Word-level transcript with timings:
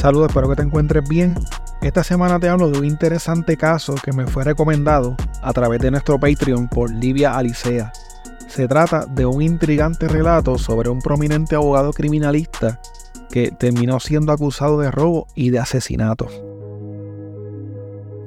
Saludos, 0.00 0.28
espero 0.28 0.48
que 0.48 0.56
te 0.56 0.62
encuentres 0.62 1.06
bien. 1.06 1.34
Esta 1.82 2.02
semana 2.02 2.40
te 2.40 2.48
hablo 2.48 2.70
de 2.70 2.78
un 2.78 2.86
interesante 2.86 3.58
caso 3.58 3.94
que 4.02 4.14
me 4.14 4.26
fue 4.26 4.44
recomendado 4.44 5.14
a 5.42 5.52
través 5.52 5.78
de 5.80 5.90
nuestro 5.90 6.18
Patreon 6.18 6.68
por 6.68 6.90
Livia 6.90 7.36
Alicea. 7.36 7.92
Se 8.48 8.66
trata 8.66 9.04
de 9.04 9.26
un 9.26 9.42
intrigante 9.42 10.08
relato 10.08 10.56
sobre 10.56 10.88
un 10.88 11.00
prominente 11.00 11.54
abogado 11.54 11.92
criminalista 11.92 12.80
que 13.28 13.50
terminó 13.50 14.00
siendo 14.00 14.32
acusado 14.32 14.80
de 14.80 14.90
robo 14.90 15.26
y 15.34 15.50
de 15.50 15.58
asesinato. 15.58 16.28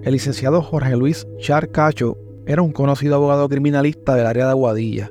El 0.03 0.13
licenciado 0.13 0.61
Jorge 0.61 0.95
Luis 0.95 1.25
Char 1.39 1.71
Cacho 1.71 2.19
era 2.45 2.61
un 2.61 2.71
conocido 2.71 3.15
abogado 3.15 3.49
criminalista 3.49 4.13
del 4.13 4.27
área 4.27 4.45
de 4.45 4.51
Aguadilla. 4.51 5.09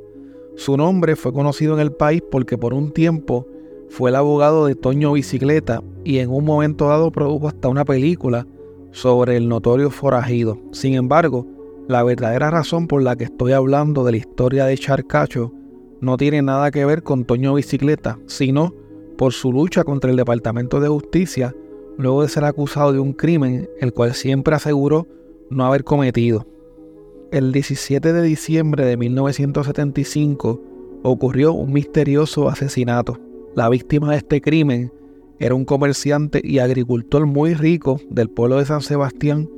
Su 0.54 0.76
nombre 0.76 1.16
fue 1.16 1.32
conocido 1.32 1.74
en 1.74 1.80
el 1.80 1.90
país 1.90 2.22
porque 2.30 2.56
por 2.56 2.72
un 2.72 2.92
tiempo 2.92 3.48
fue 3.92 4.08
el 4.08 4.16
abogado 4.16 4.64
de 4.64 4.74
Toño 4.74 5.12
Bicicleta 5.12 5.82
y 6.02 6.20
en 6.20 6.30
un 6.30 6.46
momento 6.46 6.88
dado 6.88 7.12
produjo 7.12 7.48
hasta 7.48 7.68
una 7.68 7.84
película 7.84 8.46
sobre 8.90 9.36
el 9.36 9.50
notorio 9.50 9.90
forajido. 9.90 10.58
Sin 10.72 10.94
embargo, 10.94 11.46
la 11.88 12.02
verdadera 12.02 12.50
razón 12.50 12.86
por 12.86 13.02
la 13.02 13.16
que 13.16 13.24
estoy 13.24 13.52
hablando 13.52 14.02
de 14.02 14.12
la 14.12 14.16
historia 14.16 14.64
de 14.64 14.78
Charcacho 14.78 15.52
no 16.00 16.16
tiene 16.16 16.40
nada 16.40 16.70
que 16.70 16.86
ver 16.86 17.02
con 17.02 17.26
Toño 17.26 17.52
Bicicleta, 17.52 18.18
sino 18.26 18.74
por 19.18 19.34
su 19.34 19.52
lucha 19.52 19.84
contra 19.84 20.10
el 20.10 20.16
Departamento 20.16 20.80
de 20.80 20.88
Justicia 20.88 21.54
luego 21.98 22.22
de 22.22 22.30
ser 22.30 22.46
acusado 22.46 22.94
de 22.94 22.98
un 22.98 23.12
crimen 23.12 23.68
el 23.78 23.92
cual 23.92 24.14
siempre 24.14 24.54
aseguró 24.54 25.06
no 25.50 25.66
haber 25.66 25.84
cometido. 25.84 26.46
El 27.30 27.52
17 27.52 28.14
de 28.14 28.22
diciembre 28.22 28.86
de 28.86 28.96
1975 28.96 30.62
ocurrió 31.02 31.52
un 31.52 31.74
misterioso 31.74 32.48
asesinato. 32.48 33.18
La 33.54 33.68
víctima 33.68 34.10
de 34.10 34.16
este 34.16 34.40
crimen 34.40 34.90
era 35.38 35.54
un 35.54 35.66
comerciante 35.66 36.40
y 36.42 36.58
agricultor 36.58 37.26
muy 37.26 37.52
rico 37.52 38.00
del 38.08 38.30
pueblo 38.30 38.56
de 38.56 38.64
San 38.64 38.80
Sebastián 38.80 39.50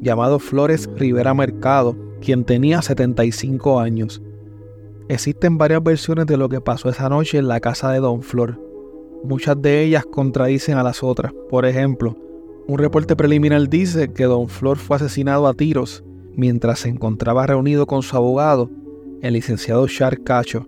llamado 0.00 0.40
Flores 0.40 0.90
Rivera 0.96 1.32
Mercado, 1.32 1.96
quien 2.20 2.44
tenía 2.44 2.82
75 2.82 3.78
años. 3.78 4.20
Existen 5.08 5.58
varias 5.58 5.80
versiones 5.84 6.26
de 6.26 6.36
lo 6.36 6.48
que 6.48 6.60
pasó 6.60 6.88
esa 6.88 7.08
noche 7.08 7.38
en 7.38 7.46
la 7.46 7.60
casa 7.60 7.92
de 7.92 8.00
Don 8.00 8.22
Flor. 8.22 8.60
Muchas 9.22 9.62
de 9.62 9.84
ellas 9.84 10.04
contradicen 10.04 10.76
a 10.76 10.82
las 10.82 11.04
otras. 11.04 11.32
Por 11.48 11.66
ejemplo, 11.66 12.16
un 12.66 12.78
reporte 12.78 13.14
preliminar 13.14 13.68
dice 13.68 14.12
que 14.12 14.24
Don 14.24 14.48
Flor 14.48 14.76
fue 14.76 14.96
asesinado 14.96 15.46
a 15.46 15.54
tiros 15.54 16.02
mientras 16.34 16.80
se 16.80 16.88
encontraba 16.88 17.46
reunido 17.46 17.86
con 17.86 18.02
su 18.02 18.16
abogado, 18.16 18.70
el 19.22 19.34
licenciado 19.34 19.86
Char 19.86 20.24
Cacho, 20.24 20.66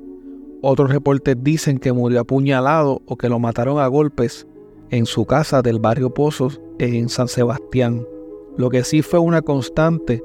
otros 0.63 0.91
reportes 0.91 1.37
dicen 1.41 1.79
que 1.79 1.93
murió 1.93 2.21
apuñalado 2.21 3.03
o 3.07 3.17
que 3.17 3.29
lo 3.29 3.39
mataron 3.39 3.79
a 3.79 3.87
golpes 3.87 4.47
en 4.91 5.07
su 5.07 5.25
casa 5.25 5.63
del 5.63 5.79
barrio 5.79 6.13
Pozos 6.13 6.61
en 6.79 7.09
San 7.09 7.29
Sebastián. 7.29 8.07
Lo 8.57 8.71
que 8.71 8.83
sí 8.85 9.03
fue 9.03 9.21
una 9.21 9.43
constante 9.43 10.23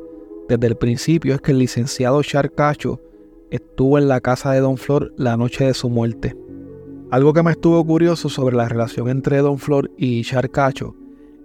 desde 0.50 0.67
el 0.67 0.75
principio 0.75 1.36
es 1.36 1.42
que 1.42 1.52
el 1.52 1.59
licenciado 1.59 2.22
Charcacho 2.23 3.00
estuvo 3.52 3.98
en 3.98 4.08
la 4.08 4.22
casa 4.22 4.52
de 4.52 4.59
Don 4.59 4.78
Flor 4.78 5.13
la 5.18 5.38
noche 5.38 5.66
de 5.66 5.74
su 5.74 5.90
muerte. 5.90 6.36
Algo 7.12 7.34
que 7.34 7.44
me 7.44 7.52
estuvo 7.52 7.86
curioso 7.86 8.28
sobre 8.28 8.56
la 8.56 8.68
relación 8.68 9.09
entre 9.09 9.38
Don 9.38 9.59
Flor 9.59 9.91
y 9.97 10.24
Charcacho 10.24 10.96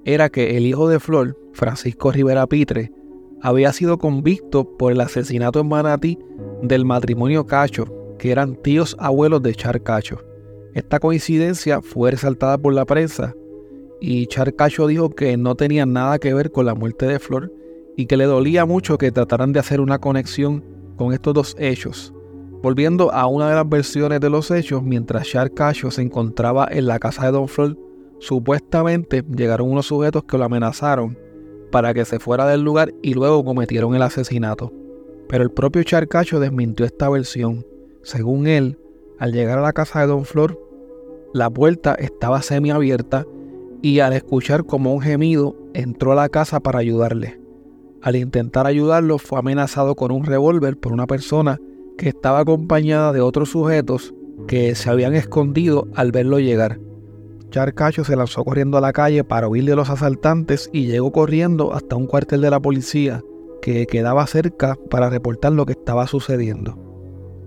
era 0.04 0.30
que 0.30 0.56
el 0.56 0.66
hijo 0.66 0.88
de 0.88 1.00
Flor, 1.00 1.36
Francisco 1.52 2.10
Rivera 2.10 2.46
Pitre, 2.46 2.90
había 3.42 3.72
sido 3.72 3.98
convicto 3.98 4.76
por 4.78 4.92
el 4.92 5.00
asesinato 5.02 5.60
en 5.60 5.68
Manatí 5.68 6.18
del 6.62 6.84
matrimonio 6.86 7.46
Cacho, 7.46 7.84
que 8.18 8.30
eran 8.30 8.56
tíos 8.56 8.96
abuelos 8.98 9.42
de 9.42 9.54
Charcacho. 9.54 10.18
Esta 10.74 11.00
coincidencia 11.00 11.80
fue 11.80 12.10
resaltada 12.10 12.58
por 12.58 12.74
la 12.74 12.84
prensa 12.84 13.34
y 14.00 14.26
Charcacho 14.26 14.86
dijo 14.86 15.10
que 15.10 15.36
no 15.36 15.54
tenía 15.54 15.86
nada 15.86 16.18
que 16.18 16.34
ver 16.34 16.52
con 16.52 16.66
la 16.66 16.74
muerte 16.74 17.06
de 17.06 17.18
Flor 17.18 17.52
y 17.96 18.06
que 18.06 18.16
le 18.16 18.26
dolía 18.26 18.64
mucho 18.64 18.98
que 18.98 19.10
trataran 19.10 19.52
de 19.52 19.60
hacer 19.60 19.80
una 19.80 19.98
conexión 19.98 20.64
con 20.96 21.12
estos 21.12 21.34
dos 21.34 21.56
hechos. 21.58 22.12
Volviendo 22.62 23.12
a 23.12 23.26
una 23.26 23.48
de 23.48 23.54
las 23.54 23.68
versiones 23.68 24.20
de 24.20 24.30
los 24.30 24.50
hechos, 24.50 24.82
mientras 24.82 25.28
Charcacho 25.28 25.90
se 25.90 26.02
encontraba 26.02 26.68
en 26.70 26.86
la 26.86 26.98
casa 26.98 27.26
de 27.26 27.32
Don 27.32 27.48
Flor, 27.48 27.76
supuestamente 28.18 29.24
llegaron 29.36 29.70
unos 29.70 29.86
sujetos 29.86 30.24
que 30.24 30.38
lo 30.38 30.44
amenazaron 30.44 31.16
para 31.70 31.94
que 31.94 32.04
se 32.04 32.18
fuera 32.18 32.46
del 32.46 32.62
lugar 32.62 32.92
y 33.02 33.14
luego 33.14 33.44
cometieron 33.44 33.94
el 33.94 34.02
asesinato. 34.02 34.72
Pero 35.28 35.44
el 35.44 35.50
propio 35.50 35.82
Charcacho 35.82 36.40
desmintió 36.40 36.86
esta 36.86 37.08
versión. 37.08 37.64
Según 38.08 38.46
él, 38.46 38.78
al 39.18 39.32
llegar 39.32 39.58
a 39.58 39.60
la 39.60 39.74
casa 39.74 40.00
de 40.00 40.06
Don 40.06 40.24
Flor, 40.24 40.58
la 41.34 41.50
puerta 41.50 41.94
estaba 41.94 42.40
semiabierta 42.40 43.26
y 43.82 44.00
al 44.00 44.14
escuchar 44.14 44.64
como 44.64 44.94
un 44.94 45.02
gemido 45.02 45.54
entró 45.74 46.12
a 46.12 46.14
la 46.14 46.30
casa 46.30 46.60
para 46.60 46.78
ayudarle. 46.78 47.38
Al 48.00 48.16
intentar 48.16 48.66
ayudarlo 48.66 49.18
fue 49.18 49.38
amenazado 49.38 49.94
con 49.94 50.10
un 50.10 50.24
revólver 50.24 50.78
por 50.78 50.94
una 50.94 51.06
persona 51.06 51.58
que 51.98 52.08
estaba 52.08 52.38
acompañada 52.38 53.12
de 53.12 53.20
otros 53.20 53.50
sujetos 53.50 54.14
que 54.46 54.74
se 54.74 54.88
habían 54.88 55.14
escondido 55.14 55.86
al 55.94 56.10
verlo 56.10 56.38
llegar. 56.38 56.80
Charcacho 57.50 58.04
se 58.04 58.16
lanzó 58.16 58.42
corriendo 58.42 58.78
a 58.78 58.80
la 58.80 58.94
calle 58.94 59.22
para 59.22 59.48
huir 59.48 59.66
de 59.66 59.76
los 59.76 59.90
asaltantes 59.90 60.70
y 60.72 60.86
llegó 60.86 61.12
corriendo 61.12 61.74
hasta 61.74 61.96
un 61.96 62.06
cuartel 62.06 62.40
de 62.40 62.48
la 62.48 62.60
policía 62.60 63.22
que 63.60 63.86
quedaba 63.86 64.26
cerca 64.26 64.78
para 64.88 65.10
reportar 65.10 65.52
lo 65.52 65.66
que 65.66 65.72
estaba 65.72 66.06
sucediendo. 66.06 66.87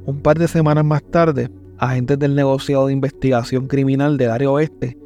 Un 0.06 0.22
par 0.22 0.40
de 0.40 0.48
semanas 0.48 0.84
más 0.84 1.04
tarde, 1.04 1.50
agentes 1.78 2.18
del 2.18 2.36
negociado 2.36 2.88
de 2.88 2.94
investigación 2.94 3.68
criminal 3.68 4.18
del 4.18 4.32
área 4.32 4.50
oeste 4.50 4.98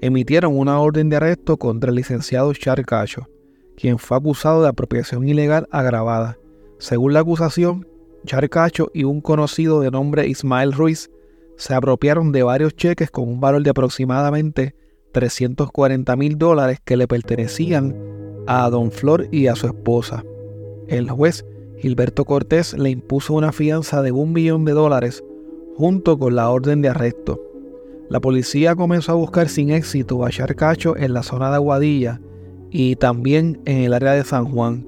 emitieron 0.00 0.58
una 0.58 0.80
orden 0.80 1.08
de 1.08 1.16
arresto 1.16 1.56
contra 1.56 1.90
el 1.90 1.96
licenciado 1.96 2.52
Char 2.54 2.84
Cacho, 2.84 3.28
quien 3.76 3.98
fue 3.98 4.16
acusado 4.16 4.62
de 4.62 4.68
apropiación 4.68 5.28
ilegal 5.28 5.68
agravada. 5.70 6.36
Según 6.78 7.12
la 7.12 7.20
acusación, 7.20 7.86
Char 8.26 8.48
Cacho 8.48 8.90
y 8.92 9.04
un 9.04 9.20
conocido 9.20 9.80
de 9.80 9.90
nombre 9.90 10.26
Ismael 10.26 10.72
Ruiz 10.72 11.10
se 11.56 11.74
apropiaron 11.74 12.32
de 12.32 12.42
varios 12.42 12.74
cheques 12.74 13.10
con 13.10 13.28
un 13.28 13.40
valor 13.40 13.62
de 13.62 13.70
aproximadamente 13.70 14.74
340 15.12 16.16
mil 16.16 16.38
dólares 16.38 16.78
que 16.84 16.96
le 16.96 17.06
pertenecían 17.06 17.94
a 18.46 18.68
Don 18.70 18.90
Flor 18.90 19.28
y 19.30 19.46
a 19.46 19.54
su 19.54 19.66
esposa. 19.66 20.24
El 20.88 21.08
juez 21.10 21.44
Gilberto 21.80 22.24
Cortés 22.24 22.76
le 22.76 22.90
impuso 22.90 23.34
una 23.34 23.52
fianza 23.52 24.02
de 24.02 24.12
un 24.12 24.32
millón 24.32 24.64
de 24.64 24.72
dólares 24.72 25.24
junto 25.76 26.18
con 26.18 26.36
la 26.36 26.50
orden 26.50 26.82
de 26.82 26.90
arresto. 26.90 27.40
La 28.10 28.20
policía 28.20 28.76
comenzó 28.76 29.12
a 29.12 29.14
buscar 29.14 29.48
sin 29.48 29.70
éxito 29.70 30.24
a 30.24 30.30
Charcacho 30.30 30.96
en 30.96 31.14
la 31.14 31.22
zona 31.22 31.48
de 31.48 31.56
Aguadilla 31.56 32.20
y 32.70 32.96
también 32.96 33.60
en 33.64 33.78
el 33.78 33.94
área 33.94 34.12
de 34.12 34.24
San 34.24 34.44
Juan. 34.44 34.86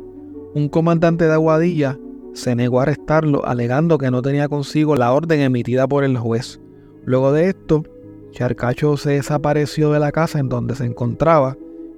Un 0.55 0.69
comandante 0.69 1.25
de 1.25 1.33
Aguadilla 1.33 1.99
se 2.35 2.55
negó 2.55 2.81
a 2.81 2.83
arrestarlo 2.83 3.47
alegando 3.47 3.97
que 3.97 4.11
no 4.11 4.21
tenía 4.21 4.49
consigo 4.49 4.95
la 4.95 5.13
orden 5.13 5.41
emitida 5.41 5.87
por 5.87 6.05
el 6.05 6.19
juez. 6.19 6.61
Luego 7.05 7.33
de 7.33 7.49
esto, 7.49 7.85
Charcacho 8.33 8.97
se 8.97 9.13
desapareció 9.13 9.93
de 9.93 10.01
la 10.01 10.13
casa 10.13 10.39
en 10.41 10.49
donde 10.49 10.75
se 10.75 10.85
encontraba 10.85 11.57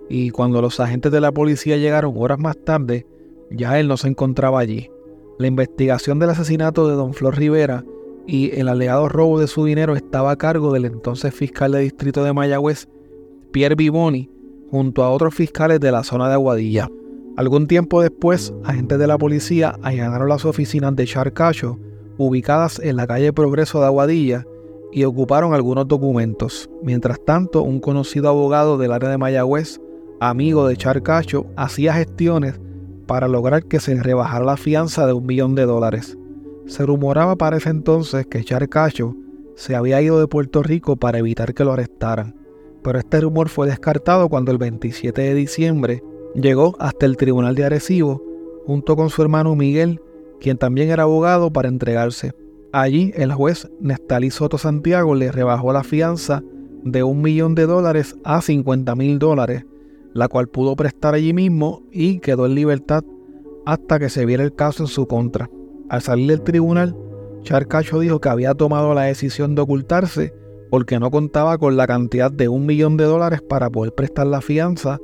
y 0.08 0.30
cuando 0.30 0.60
los 0.60 0.78
agentes 0.78 1.10
de 1.10 1.20
la 1.20 1.32
policía 1.32 1.76
llegaron 1.78 2.14
horas 2.16 2.38
más 2.38 2.56
tarde, 2.58 3.06
ya 3.50 3.78
él 3.78 3.88
no 3.88 3.96
se 3.96 4.08
encontraba 4.08 4.60
allí. 4.60 4.90
La 5.38 5.46
investigación 5.46 6.18
del 6.18 6.30
asesinato 6.30 6.88
de 6.88 6.94
don 6.94 7.14
Flor 7.14 7.36
Rivera 7.36 7.84
y 8.26 8.58
el 8.58 8.68
alegado 8.68 9.08
robo 9.08 9.40
de 9.40 9.46
su 9.46 9.64
dinero 9.64 9.96
estaba 9.96 10.30
a 10.30 10.36
cargo 10.36 10.72
del 10.72 10.84
entonces 10.84 11.34
fiscal 11.34 11.72
de 11.72 11.80
distrito 11.80 12.24
de 12.24 12.32
Mayagüez, 12.32 12.88
Pierre 13.52 13.74
Biboni, 13.74 14.30
junto 14.70 15.02
a 15.04 15.10
otros 15.10 15.34
fiscales 15.34 15.80
de 15.80 15.92
la 15.92 16.04
zona 16.04 16.28
de 16.28 16.34
Aguadilla. 16.34 16.88
Algún 17.36 17.66
tiempo 17.66 18.00
después, 18.00 18.54
agentes 18.64 18.98
de 18.98 19.06
la 19.06 19.18
policía 19.18 19.76
allanaron 19.82 20.28
las 20.28 20.44
oficinas 20.44 20.94
de 20.94 21.04
Charcacho, 21.04 21.78
ubicadas 22.16 22.78
en 22.78 22.96
la 22.96 23.06
calle 23.06 23.32
Progreso 23.32 23.80
de 23.80 23.86
Aguadilla, 23.86 24.46
y 24.92 25.02
ocuparon 25.02 25.52
algunos 25.52 25.88
documentos. 25.88 26.70
Mientras 26.82 27.18
tanto, 27.24 27.62
un 27.62 27.80
conocido 27.80 28.28
abogado 28.28 28.78
del 28.78 28.92
área 28.92 29.08
de 29.08 29.18
Mayagüez, 29.18 29.80
amigo 30.20 30.68
de 30.68 30.76
Charcacho, 30.76 31.46
hacía 31.56 31.94
gestiones 31.94 32.60
para 33.06 33.28
lograr 33.28 33.64
que 33.64 33.80
se 33.80 33.94
rebajara 34.02 34.44
la 34.44 34.56
fianza 34.56 35.06
de 35.06 35.12
un 35.12 35.26
millón 35.26 35.54
de 35.54 35.66
dólares. 35.66 36.16
Se 36.66 36.84
rumoraba 36.86 37.36
para 37.36 37.58
ese 37.58 37.70
entonces 37.70 38.26
que 38.26 38.42
Charcacho 38.42 39.14
se 39.54 39.76
había 39.76 40.00
ido 40.00 40.18
de 40.18 40.26
Puerto 40.26 40.62
Rico 40.62 40.96
para 40.96 41.18
evitar 41.18 41.54
que 41.54 41.64
lo 41.64 41.72
arrestaran, 41.72 42.34
pero 42.82 42.98
este 42.98 43.20
rumor 43.20 43.48
fue 43.48 43.68
descartado 43.68 44.28
cuando 44.28 44.50
el 44.50 44.58
27 44.58 45.20
de 45.20 45.34
diciembre 45.34 46.02
llegó 46.34 46.76
hasta 46.78 47.06
el 47.06 47.16
Tribunal 47.16 47.54
de 47.54 47.64
Arecibo 47.64 48.22
junto 48.66 48.96
con 48.96 49.10
su 49.10 49.22
hermano 49.22 49.54
Miguel, 49.54 50.00
quien 50.40 50.58
también 50.58 50.90
era 50.90 51.04
abogado, 51.04 51.52
para 51.52 51.68
entregarse. 51.68 52.32
Allí 52.72 53.12
el 53.14 53.32
juez 53.32 53.70
Nestalí 53.80 54.30
Soto 54.30 54.58
Santiago 54.58 55.14
le 55.14 55.30
rebajó 55.30 55.72
la 55.72 55.84
fianza 55.84 56.42
de 56.82 57.02
un 57.02 57.22
millón 57.22 57.54
de 57.54 57.66
dólares 57.66 58.16
a 58.24 58.40
50 58.40 58.94
mil 58.96 59.18
dólares 59.18 59.64
la 60.14 60.28
cual 60.28 60.48
pudo 60.48 60.76
prestar 60.76 61.14
allí 61.14 61.34
mismo 61.34 61.82
y 61.92 62.20
quedó 62.20 62.46
en 62.46 62.54
libertad 62.54 63.04
hasta 63.66 63.98
que 63.98 64.08
se 64.08 64.24
viera 64.24 64.44
el 64.44 64.54
caso 64.54 64.84
en 64.84 64.86
su 64.86 65.06
contra. 65.06 65.50
Al 65.90 66.00
salir 66.00 66.28
del 66.28 66.42
tribunal, 66.42 66.96
Charcacho 67.42 67.98
dijo 67.98 68.20
que 68.20 68.28
había 68.28 68.54
tomado 68.54 68.94
la 68.94 69.02
decisión 69.02 69.54
de 69.54 69.62
ocultarse 69.62 70.32
porque 70.70 70.98
no 70.98 71.10
contaba 71.10 71.58
con 71.58 71.76
la 71.76 71.86
cantidad 71.86 72.32
de 72.32 72.48
un 72.48 72.64
millón 72.64 72.96
de 72.96 73.04
dólares 73.04 73.42
para 73.42 73.70
poder 73.70 73.94
prestar 73.94 74.26
la 74.28 74.40
fianza 74.40 74.98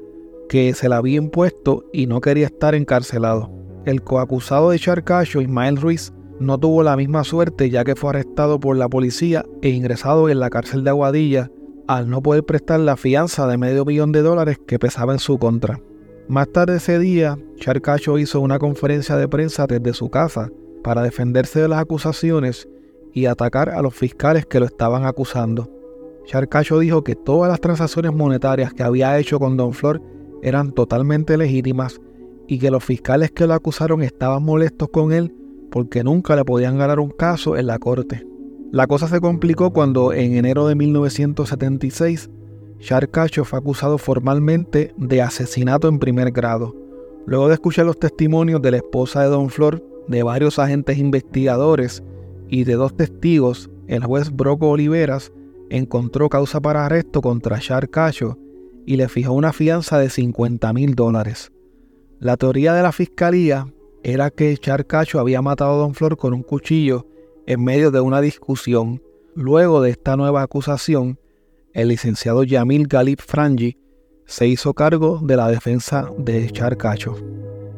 que 0.48 0.72
se 0.74 0.88
le 0.88 0.94
había 0.94 1.18
impuesto 1.18 1.84
y 1.92 2.06
no 2.06 2.20
quería 2.20 2.46
estar 2.46 2.74
encarcelado. 2.74 3.50
El 3.84 4.02
coacusado 4.02 4.70
de 4.70 4.78
Charcacho, 4.78 5.40
Ismael 5.40 5.76
Ruiz, 5.76 6.12
no 6.38 6.58
tuvo 6.58 6.82
la 6.82 6.96
misma 6.96 7.24
suerte 7.24 7.68
ya 7.68 7.84
que 7.84 7.94
fue 7.94 8.10
arrestado 8.10 8.58
por 8.58 8.76
la 8.76 8.88
policía 8.88 9.44
e 9.62 9.68
ingresado 9.68 10.28
en 10.28 10.40
la 10.40 10.50
cárcel 10.50 10.84
de 10.84 10.90
Aguadilla 10.90 11.50
al 11.90 12.08
no 12.08 12.22
poder 12.22 12.44
prestar 12.44 12.78
la 12.78 12.96
fianza 12.96 13.48
de 13.48 13.58
medio 13.58 13.84
millón 13.84 14.12
de 14.12 14.22
dólares 14.22 14.60
que 14.64 14.78
pesaba 14.78 15.12
en 15.12 15.18
su 15.18 15.40
contra. 15.40 15.80
Más 16.28 16.48
tarde 16.52 16.76
ese 16.76 17.00
día, 17.00 17.36
Charcacho 17.56 18.16
hizo 18.16 18.40
una 18.40 18.60
conferencia 18.60 19.16
de 19.16 19.26
prensa 19.26 19.66
desde 19.66 19.92
su 19.92 20.08
casa 20.08 20.52
para 20.84 21.02
defenderse 21.02 21.60
de 21.60 21.66
las 21.66 21.80
acusaciones 21.80 22.68
y 23.12 23.26
atacar 23.26 23.70
a 23.70 23.82
los 23.82 23.92
fiscales 23.92 24.46
que 24.46 24.60
lo 24.60 24.66
estaban 24.66 25.04
acusando. 25.04 25.68
Charcacho 26.26 26.78
dijo 26.78 27.02
que 27.02 27.16
todas 27.16 27.50
las 27.50 27.60
transacciones 27.60 28.12
monetarias 28.12 28.72
que 28.72 28.84
había 28.84 29.18
hecho 29.18 29.40
con 29.40 29.56
Don 29.56 29.72
Flor 29.72 30.00
eran 30.44 30.70
totalmente 30.70 31.36
legítimas 31.36 32.00
y 32.46 32.60
que 32.60 32.70
los 32.70 32.84
fiscales 32.84 33.32
que 33.32 33.48
lo 33.48 33.54
acusaron 33.54 34.04
estaban 34.04 34.44
molestos 34.44 34.90
con 34.90 35.10
él 35.10 35.34
porque 35.72 36.04
nunca 36.04 36.36
le 36.36 36.44
podían 36.44 36.78
ganar 36.78 37.00
un 37.00 37.10
caso 37.10 37.56
en 37.56 37.66
la 37.66 37.80
corte. 37.80 38.29
La 38.72 38.86
cosa 38.86 39.08
se 39.08 39.20
complicó 39.20 39.72
cuando 39.72 40.12
en 40.12 40.36
enero 40.36 40.68
de 40.68 40.76
1976 40.76 42.30
Charcacho 42.78 43.44
fue 43.44 43.58
acusado 43.58 43.98
formalmente 43.98 44.94
de 44.96 45.22
asesinato 45.22 45.88
en 45.88 45.98
primer 45.98 46.30
grado. 46.30 46.76
Luego 47.26 47.48
de 47.48 47.54
escuchar 47.54 47.86
los 47.86 47.98
testimonios 47.98 48.62
de 48.62 48.70
la 48.70 48.76
esposa 48.76 49.22
de 49.22 49.28
Don 49.28 49.50
Flor, 49.50 49.84
de 50.06 50.22
varios 50.22 50.60
agentes 50.60 50.98
investigadores 50.98 52.04
y 52.48 52.62
de 52.62 52.74
dos 52.74 52.96
testigos, 52.96 53.70
el 53.88 54.04
juez 54.04 54.30
Broco 54.30 54.70
Oliveras 54.70 55.32
encontró 55.68 56.28
causa 56.28 56.60
para 56.60 56.86
arresto 56.86 57.20
contra 57.20 57.58
Charcacho 57.58 58.38
y 58.86 58.96
le 58.96 59.08
fijó 59.08 59.32
una 59.32 59.52
fianza 59.52 59.98
de 59.98 60.10
50 60.10 60.72
mil 60.72 60.94
dólares. 60.94 61.50
La 62.20 62.36
teoría 62.36 62.72
de 62.72 62.82
la 62.82 62.92
fiscalía 62.92 63.66
era 64.04 64.30
que 64.30 64.56
Charcacho 64.56 65.18
había 65.18 65.42
matado 65.42 65.72
a 65.72 65.78
Don 65.78 65.94
Flor 65.94 66.16
con 66.16 66.34
un 66.34 66.44
cuchillo 66.44 67.06
en 67.46 67.64
medio 67.64 67.90
de 67.90 68.00
una 68.00 68.20
discusión. 68.20 69.02
Luego 69.34 69.80
de 69.80 69.90
esta 69.90 70.16
nueva 70.16 70.42
acusación, 70.42 71.18
el 71.72 71.88
licenciado 71.88 72.44
Yamil 72.44 72.86
Galip 72.86 73.20
Frangi 73.20 73.76
se 74.26 74.46
hizo 74.46 74.74
cargo 74.74 75.20
de 75.22 75.36
la 75.36 75.48
defensa 75.48 76.10
de 76.18 76.50
Charcacho. 76.50 77.16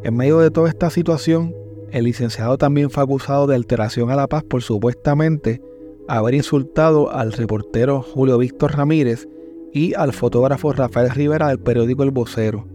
En 0.03 0.17
medio 0.17 0.39
de 0.39 0.51
toda 0.51 0.69
esta 0.69 0.91
situación, 0.91 1.55
el 1.91 2.05
licenciado 2.05 2.59
también 2.59 2.91
fue 2.91 3.03
acusado 3.03 3.47
de 3.47 3.55
alteración 3.55 4.11
a 4.11 4.17
la 4.17 4.27
paz 4.27 4.43
por 4.45 4.63
supuestamente 4.63 5.63
haber 6.09 6.35
insultado 6.35 7.11
al 7.11 7.33
reportero 7.33 8.03
Julio 8.03 8.39
Víctor 8.39 8.77
Ramírez 8.77 9.29
y 9.73 9.95
al 9.95 10.13
fotógrafo 10.13 10.73
Rafael 10.73 11.11
Rivera 11.11 11.49
del 11.49 11.59
periódico 11.59 12.03
El 12.03 12.11
Vocero. 12.11 12.67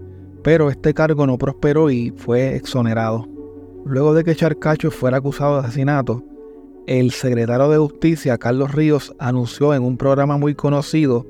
Pero 0.44 0.69
este 0.69 0.94
cargo 0.94 1.28
no 1.28 1.38
prosperó 1.38 1.89
y 1.92 2.12
fue 2.16 2.56
exonerado. 2.56 3.28
Luego 3.86 4.13
de 4.13 4.24
que 4.24 4.36
Charcacho 4.36 4.92
fuera 4.92 5.18
acusado 5.18 5.62
de 5.62 5.68
asesinato, 5.68 6.24
el 6.88 7.12
secretario 7.12 7.69
de 7.69 7.78
Justicia, 7.78 8.38
Carlos 8.38 8.74
Ríos, 8.74 9.13
anunció 9.19 9.74
en 9.74 9.84
un 9.84 9.98
programa 9.98 10.38
muy 10.38 10.56
conocido 10.56 11.28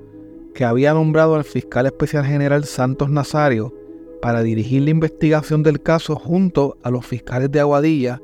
que 0.54 0.63
había 0.63 0.94
nombrado 0.94 1.36
al 1.36 1.44
fiscal 1.44 1.88
especial 1.88 2.25
general 2.25 2.63
Santos 2.63 3.09
Nazario 3.09 3.74
para 4.21 4.44
dirigir 4.44 4.83
la 4.83 4.92
investigación 4.92 5.63
del 5.63 5.81
caso 5.81 6.15
junto 6.15 6.77
a 6.83 6.92
los 6.92 7.06
fiscales 7.06 7.51
de 7.51 7.59
Aguadilla, 7.59 8.21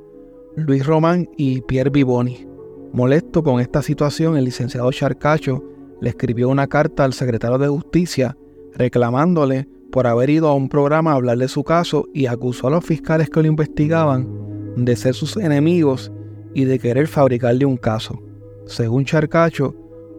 Luis 0.55 0.85
Román 0.85 1.27
y 1.35 1.61
Pierre 1.61 1.89
Vivoni. 1.89 2.47
Molesto 2.93 3.41
con 3.43 3.59
esta 3.59 3.81
situación, 3.81 4.37
el 4.37 4.45
licenciado 4.45 4.91
Charcacho 4.91 5.63
le 6.01 6.09
escribió 6.09 6.49
una 6.49 6.67
carta 6.67 7.03
al 7.03 7.13
secretario 7.13 7.57
de 7.57 7.67
Justicia 7.67 8.37
reclamándole 8.75 9.67
por 9.91 10.05
haber 10.05 10.29
ido 10.29 10.49
a 10.49 10.55
un 10.55 10.69
programa 10.69 11.11
a 11.11 11.15
hablar 11.15 11.39
de 11.39 11.47
su 11.47 11.63
caso 11.63 12.07
y 12.13 12.27
acusó 12.27 12.67
a 12.67 12.71
los 12.71 12.85
fiscales 12.85 13.29
que 13.29 13.41
lo 13.41 13.47
investigaban 13.47 14.27
de 14.75 14.95
ser 14.95 15.15
sus 15.15 15.37
enemigos 15.37 16.11
y 16.53 16.65
de 16.65 16.79
querer 16.79 17.07
fabricarle 17.07 17.65
un 17.65 17.77
caso. 17.77 18.21
Según 18.65 19.05
Charcacho, 19.05 19.75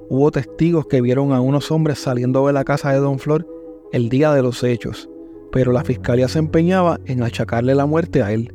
hubo 0.09 0.31
testigos 0.31 0.87
que 0.87 1.01
vieron 1.01 1.33
a 1.33 1.41
unos 1.41 1.71
hombres 1.71 1.99
saliendo 1.99 2.47
de 2.47 2.53
la 2.53 2.65
casa 2.65 2.93
de 2.93 2.99
Don 2.99 3.19
Flor 3.19 3.47
el 3.93 4.09
día 4.09 4.33
de 4.33 4.43
los 4.43 4.63
hechos 4.63 5.09
pero 5.55 5.71
la 5.71 5.85
fiscalía 5.85 6.27
se 6.27 6.41
empeñaba 6.41 6.99
en 7.07 7.23
achacarle 7.23 7.77
la 7.77 7.87
muerte 7.87 8.25
a 8.25 8.33
él. 8.33 8.53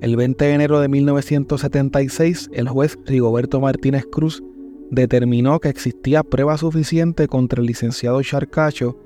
El 0.00 0.16
20 0.16 0.42
de 0.46 0.54
enero 0.54 0.80
de 0.80 0.88
1976, 0.88 2.48
el 2.54 2.70
juez 2.70 2.98
Rigoberto 3.04 3.60
Martínez 3.60 4.06
Cruz 4.10 4.42
determinó 4.90 5.60
que 5.60 5.68
existía 5.68 6.22
prueba 6.22 6.56
suficiente 6.56 7.28
contra 7.28 7.60
el 7.60 7.66
licenciado 7.66 8.22
Charcacho 8.22 8.96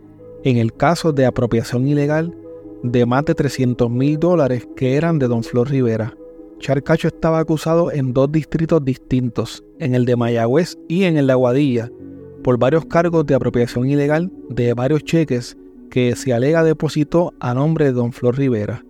en 0.45 0.59
el 0.59 0.73
caso 0.73 1.13
de 1.13 1.27
apropiación 1.27 1.89
ilegal 1.89 2.33
de 2.85 3.05
más 3.07 3.25
de 3.25 3.35
300 3.35 3.91
mil 3.91 4.21
dólares 4.21 4.69
que 4.77 4.95
eran 4.95 5.19
de 5.19 5.27
don 5.27 5.43
Flor 5.43 5.69
Rivera. 5.69 6.17
Charcacho 6.59 7.09
estaba 7.09 7.39
acusado 7.39 7.93
en 7.93 8.13
dos 8.13 8.33
distritos 8.33 8.85
distintos, 8.85 9.63
en 9.79 9.95
el 9.95 10.05
de 10.05 10.17
Mayagüez 10.17 10.77
y 10.89 11.05
en 11.05 11.17
el 11.17 11.27
de 11.27 11.33
Aguadilla, 11.33 11.91
por 12.43 12.59
varios 12.59 12.87
cargos 12.87 13.27
de 13.27 13.35
apropiación 13.35 13.89
ilegal 13.89 14.31
de 14.49 14.73
varios 14.73 15.05
cheques 15.05 15.57
que 15.91 16.15
se 16.17 16.33
alega 16.33 16.65
depositó 16.65 17.35
a 17.41 17.55
nombre 17.55 17.87
de 17.87 17.93
don 17.93 18.13
Flor 18.13 18.37
Rivera. 18.39 18.85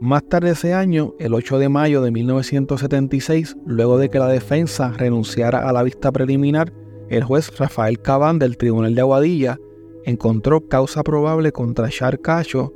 Más 0.00 0.24
tarde 0.28 0.50
ese 0.50 0.74
año, 0.74 1.14
el 1.18 1.34
8 1.34 1.58
de 1.58 1.68
mayo 1.68 2.02
de 2.02 2.10
1976, 2.10 3.56
luego 3.64 3.96
de 3.96 4.10
que 4.10 4.18
la 4.18 4.28
defensa 4.28 4.92
renunciara 4.92 5.68
a 5.68 5.72
la 5.72 5.82
vista 5.82 6.12
preliminar, 6.12 6.72
el 7.08 7.24
juez 7.24 7.56
Rafael 7.58 8.00
Cabán 8.00 8.38
del 8.38 8.56
Tribunal 8.56 8.94
de 8.94 9.00
Aguadilla 9.00 9.58
encontró 10.04 10.68
causa 10.68 11.02
probable 11.02 11.52
contra 11.52 11.88
Char 11.88 12.20
Cacho 12.20 12.72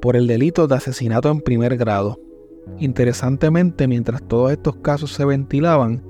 por 0.00 0.14
el 0.14 0.26
delito 0.26 0.68
de 0.68 0.76
asesinato 0.76 1.30
en 1.30 1.40
primer 1.40 1.76
grado. 1.76 2.20
Interesantemente, 2.78 3.88
mientras 3.88 4.22
todos 4.22 4.52
estos 4.52 4.76
casos 4.76 5.12
se 5.12 5.24
ventilaban, 5.24 6.02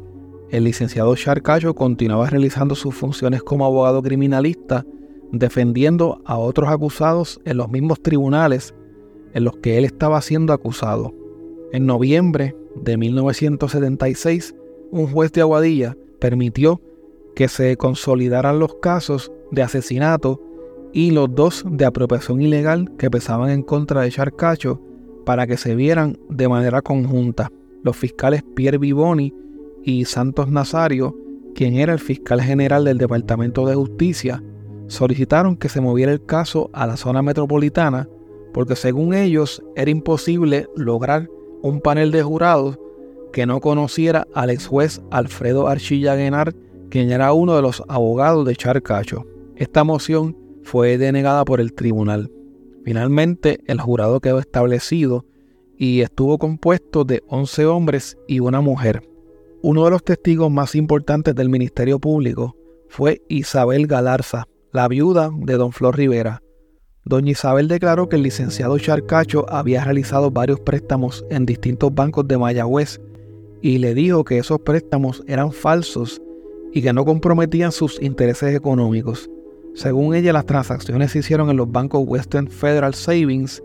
el 0.50 0.64
licenciado 0.64 1.14
Char 1.14 1.42
Cacho 1.42 1.74
continuaba 1.74 2.28
realizando 2.28 2.74
sus 2.74 2.94
funciones 2.94 3.42
como 3.42 3.64
abogado 3.66 4.02
criminalista 4.02 4.84
defendiendo 5.32 6.22
a 6.24 6.38
otros 6.38 6.70
acusados 6.70 7.40
en 7.44 7.58
los 7.58 7.68
mismos 7.68 8.00
tribunales 8.02 8.74
en 9.34 9.44
los 9.44 9.56
que 9.58 9.76
él 9.78 9.84
estaba 9.84 10.20
siendo 10.22 10.52
acusado. 10.52 11.14
En 11.72 11.86
noviembre 11.86 12.56
de 12.76 12.96
1976, 12.96 14.54
un 14.90 15.06
juez 15.06 15.32
de 15.32 15.42
Aguadilla 15.42 15.96
permitió 16.18 16.80
que 17.34 17.48
se 17.48 17.76
consolidaran 17.76 18.58
los 18.58 18.76
casos 18.76 19.30
de 19.50 19.62
asesinato 19.62 20.42
y 20.92 21.10
los 21.10 21.34
dos 21.34 21.64
de 21.68 21.84
apropiación 21.84 22.40
ilegal 22.40 22.90
que 22.96 23.10
pesaban 23.10 23.50
en 23.50 23.62
contra 23.62 24.00
de 24.00 24.10
Charcacho 24.10 24.80
para 25.28 25.46
que 25.46 25.58
se 25.58 25.74
vieran 25.74 26.18
de 26.30 26.48
manera 26.48 26.80
conjunta. 26.80 27.52
Los 27.82 27.98
fiscales 27.98 28.42
Pierre 28.56 28.78
Vivoni 28.78 29.34
y 29.84 30.06
Santos 30.06 30.48
Nazario, 30.48 31.14
quien 31.54 31.74
era 31.74 31.92
el 31.92 31.98
fiscal 31.98 32.40
general 32.40 32.86
del 32.86 32.96
Departamento 32.96 33.66
de 33.66 33.74
Justicia, 33.74 34.42
solicitaron 34.86 35.58
que 35.58 35.68
se 35.68 35.82
moviera 35.82 36.12
el 36.12 36.24
caso 36.24 36.70
a 36.72 36.86
la 36.86 36.96
zona 36.96 37.20
metropolitana 37.20 38.08
porque 38.54 38.74
según 38.74 39.12
ellos 39.12 39.62
era 39.76 39.90
imposible 39.90 40.66
lograr 40.74 41.28
un 41.60 41.82
panel 41.82 42.10
de 42.10 42.22
jurados 42.22 42.78
que 43.30 43.44
no 43.44 43.60
conociera 43.60 44.26
al 44.32 44.48
ex 44.48 44.66
juez 44.66 45.02
Alfredo 45.10 45.68
Archilla 45.68 46.14
Guenar, 46.14 46.54
quien 46.88 47.10
era 47.10 47.34
uno 47.34 47.54
de 47.54 47.60
los 47.60 47.82
abogados 47.86 48.46
de 48.46 48.56
Charcacho. 48.56 49.26
Esta 49.56 49.84
moción 49.84 50.38
fue 50.62 50.96
denegada 50.96 51.44
por 51.44 51.60
el 51.60 51.74
tribunal. 51.74 52.30
Finalmente, 52.84 53.60
el 53.66 53.80
jurado 53.80 54.20
quedó 54.20 54.38
establecido 54.38 55.24
y 55.76 56.00
estuvo 56.00 56.38
compuesto 56.38 57.04
de 57.04 57.22
11 57.28 57.66
hombres 57.66 58.18
y 58.26 58.40
una 58.40 58.60
mujer. 58.60 59.08
Uno 59.62 59.84
de 59.84 59.90
los 59.90 60.04
testigos 60.04 60.50
más 60.50 60.74
importantes 60.74 61.34
del 61.34 61.48
Ministerio 61.48 61.98
Público 61.98 62.56
fue 62.88 63.22
Isabel 63.28 63.86
Galarza, 63.86 64.48
la 64.72 64.88
viuda 64.88 65.30
de 65.34 65.54
don 65.54 65.72
Flor 65.72 65.96
Rivera. 65.96 66.42
Doña 67.04 67.32
Isabel 67.32 67.68
declaró 67.68 68.08
que 68.08 68.16
el 68.16 68.22
licenciado 68.22 68.78
Charcacho 68.78 69.46
había 69.48 69.82
realizado 69.82 70.30
varios 70.30 70.60
préstamos 70.60 71.24
en 71.30 71.46
distintos 71.46 71.94
bancos 71.94 72.28
de 72.28 72.36
Mayagüez 72.36 73.00
y 73.62 73.78
le 73.78 73.94
dijo 73.94 74.24
que 74.24 74.38
esos 74.38 74.60
préstamos 74.60 75.22
eran 75.26 75.52
falsos 75.52 76.20
y 76.72 76.82
que 76.82 76.92
no 76.92 77.04
comprometían 77.04 77.72
sus 77.72 78.00
intereses 78.02 78.54
económicos. 78.54 79.30
Según 79.78 80.12
ella, 80.16 80.32
las 80.32 80.44
transacciones 80.44 81.12
se 81.12 81.20
hicieron 81.20 81.50
en 81.50 81.56
los 81.56 81.70
bancos 81.70 82.02
Western 82.04 82.48
Federal 82.48 82.94
Savings 82.94 83.62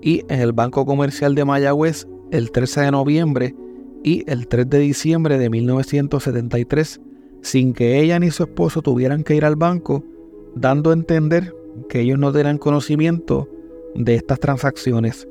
y 0.00 0.20
en 0.28 0.40
el 0.40 0.52
Banco 0.52 0.86
Comercial 0.86 1.34
de 1.34 1.44
Mayagüez 1.44 2.06
el 2.30 2.52
13 2.52 2.82
de 2.82 2.90
noviembre 2.92 3.56
y 4.04 4.22
el 4.30 4.46
3 4.46 4.70
de 4.70 4.78
diciembre 4.78 5.38
de 5.38 5.50
1973, 5.50 7.00
sin 7.42 7.72
que 7.72 7.98
ella 7.98 8.20
ni 8.20 8.30
su 8.30 8.44
esposo 8.44 8.80
tuvieran 8.80 9.24
que 9.24 9.34
ir 9.34 9.44
al 9.44 9.56
banco 9.56 10.04
dando 10.54 10.90
a 10.90 10.92
entender 10.92 11.52
que 11.88 12.02
ellos 12.02 12.20
no 12.20 12.32
tenían 12.32 12.58
conocimiento 12.58 13.48
de 13.96 14.14
estas 14.14 14.38
transacciones. 14.38 15.26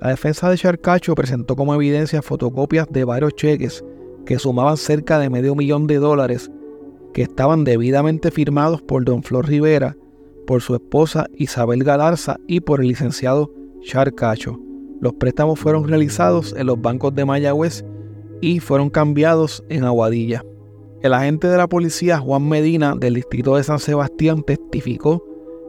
La 0.00 0.10
defensa 0.10 0.48
de 0.48 0.56
Charcacho 0.56 1.16
presentó 1.16 1.56
como 1.56 1.74
evidencia 1.74 2.22
fotocopias 2.22 2.86
de 2.92 3.02
varios 3.02 3.34
cheques 3.34 3.84
que 4.24 4.38
sumaban 4.38 4.76
cerca 4.76 5.18
de 5.18 5.30
medio 5.30 5.56
millón 5.56 5.88
de 5.88 5.96
dólares 5.96 6.48
que 7.12 7.22
estaban 7.22 7.64
debidamente 7.64 8.30
firmados 8.30 8.82
por 8.82 9.04
don 9.04 9.22
Flor 9.22 9.46
Rivera, 9.46 9.96
por 10.46 10.62
su 10.62 10.74
esposa 10.74 11.26
Isabel 11.36 11.84
Galarza 11.84 12.38
y 12.46 12.60
por 12.60 12.80
el 12.80 12.88
licenciado 12.88 13.52
Char 13.82 14.14
Cacho. 14.14 14.58
Los 15.00 15.14
préstamos 15.14 15.58
fueron 15.58 15.86
realizados 15.86 16.54
en 16.56 16.66
los 16.66 16.80
bancos 16.80 17.14
de 17.14 17.24
Mayagüez 17.24 17.84
y 18.40 18.60
fueron 18.60 18.90
cambiados 18.90 19.62
en 19.68 19.84
Aguadilla. 19.84 20.42
El 21.02 21.14
agente 21.14 21.46
de 21.46 21.56
la 21.56 21.68
policía 21.68 22.18
Juan 22.18 22.48
Medina 22.48 22.96
del 22.96 23.14
distrito 23.14 23.56
de 23.56 23.62
San 23.62 23.78
Sebastián 23.78 24.42
testificó 24.42 25.24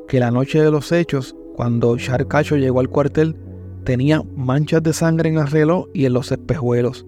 que 0.08 0.20
la 0.20 0.32
noche 0.32 0.60
de 0.62 0.72
los 0.72 0.92
hechos, 0.92 1.36
cuando 1.56 1.96
Char 1.98 2.28
Cacho 2.28 2.56
llegó 2.56 2.80
al 2.80 2.90
cuartel, 2.90 3.36
tenía 3.84 4.24
manchas 4.36 4.82
de 4.82 4.94
sangre 4.94 5.30
en 5.30 5.38
el 5.38 5.48
reloj 5.48 5.88
y 5.94 6.06
en 6.06 6.14
los 6.14 6.32
espejuelos. 6.32 7.06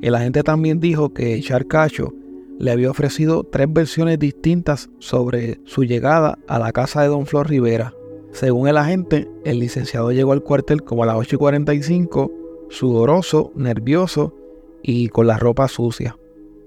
El 0.00 0.14
agente 0.14 0.42
también 0.42 0.80
dijo 0.80 1.12
que 1.12 1.40
Char 1.40 1.66
Cacho 1.66 2.12
le 2.60 2.70
había 2.70 2.90
ofrecido 2.90 3.42
tres 3.42 3.72
versiones 3.72 4.18
distintas 4.18 4.90
sobre 4.98 5.60
su 5.64 5.82
llegada 5.82 6.38
a 6.46 6.58
la 6.58 6.72
casa 6.72 7.00
de 7.00 7.08
Don 7.08 7.24
Flor 7.24 7.48
Rivera. 7.48 7.94
Según 8.32 8.68
el 8.68 8.76
agente, 8.76 9.26
el 9.44 9.58
licenciado 9.58 10.12
llegó 10.12 10.32
al 10.32 10.42
cuartel 10.42 10.84
como 10.84 11.02
a 11.02 11.06
las 11.06 11.16
8 11.16 11.36
y 11.36 11.38
45, 11.38 12.32
sudoroso, 12.68 13.50
nervioso 13.54 14.34
y 14.82 15.08
con 15.08 15.26
la 15.26 15.38
ropa 15.38 15.68
sucia. 15.68 16.18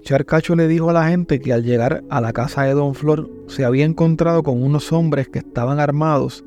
Charcacho 0.02 0.56
le 0.56 0.66
dijo 0.66 0.90
a 0.90 0.92
la 0.92 1.08
gente 1.08 1.38
que 1.38 1.52
al 1.52 1.62
llegar 1.62 2.02
a 2.10 2.20
la 2.20 2.32
casa 2.32 2.64
de 2.64 2.74
Don 2.74 2.96
Flor 2.96 3.30
se 3.46 3.64
había 3.64 3.84
encontrado 3.84 4.42
con 4.42 4.64
unos 4.64 4.92
hombres 4.92 5.28
que 5.28 5.38
estaban 5.38 5.78
armados 5.78 6.44